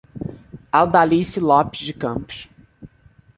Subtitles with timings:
[0.73, 2.49] Audalice Lopes de Campos